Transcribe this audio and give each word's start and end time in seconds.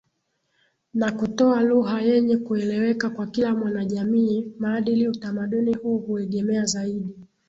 na 0.93 1.11
kutoa 1.11 1.61
lugha 1.61 2.01
yenye 2.01 2.37
kueleweka 2.37 3.09
kwa 3.09 3.27
kila 3.27 3.55
mwanajamii 3.55 4.53
Maadili 4.59 5.07
Utamaduni 5.07 5.73
huu 5.73 5.97
huegemea 5.99 6.65
zaidi 6.65 7.15